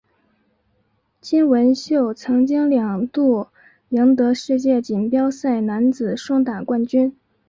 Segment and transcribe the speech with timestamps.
[1.21, 3.49] 金文秀曾经两度
[3.89, 7.15] 赢得世界锦标赛男子双打冠军。